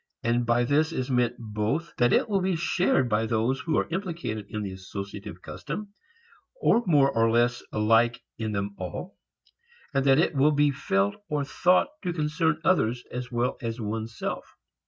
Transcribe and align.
And 0.23 0.47
by 0.47 0.63
this 0.63 0.91
is 0.91 1.11
meant 1.11 1.35
both 1.37 1.93
that 1.97 2.11
it 2.11 2.27
will 2.27 2.41
be 2.41 2.55
shared 2.55 3.07
by 3.07 3.27
those 3.27 3.59
who 3.59 3.77
are 3.77 3.87
implicated 3.91 4.47
in 4.49 4.63
the 4.63 4.71
associative 4.73 5.43
custom, 5.43 5.93
or 6.59 6.81
more 6.87 7.11
or 7.11 7.29
less 7.29 7.61
alike 7.71 8.19
in 8.39 8.51
them 8.51 8.73
all, 8.79 9.15
and 9.93 10.03
that 10.07 10.17
it 10.17 10.33
will 10.33 10.53
be 10.53 10.71
felt 10.71 11.17
or 11.29 11.43
thought 11.45 11.89
to 12.01 12.13
concern 12.13 12.59
others 12.63 13.03
as 13.11 13.31
well 13.31 13.57
as 13.61 13.79
one's 13.79 14.17
self. 14.17 14.55